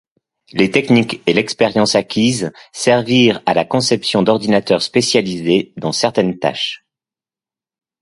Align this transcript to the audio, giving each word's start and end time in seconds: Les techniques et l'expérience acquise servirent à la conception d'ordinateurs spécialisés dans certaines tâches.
Les 0.51 0.71
techniques 0.71 1.21
et 1.27 1.33
l'expérience 1.33 1.93
acquise 1.93 2.51
servirent 2.73 3.43
à 3.45 3.53
la 3.53 3.65
conception 3.65 4.23
d'ordinateurs 4.23 4.81
spécialisés 4.81 5.73
dans 5.77 5.91
certaines 5.91 6.39
tâches. 6.39 6.83